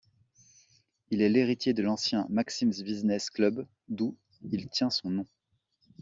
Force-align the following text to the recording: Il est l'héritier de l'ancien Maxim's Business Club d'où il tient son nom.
Il 1.11 1.21
est 1.21 1.29
l'héritier 1.29 1.75
de 1.75 1.83
l'ancien 1.83 2.25
Maxim's 2.31 2.81
Business 2.81 3.29
Club 3.29 3.67
d'où 3.87 4.17
il 4.41 4.67
tient 4.67 4.89
son 4.89 5.11
nom. 5.11 5.27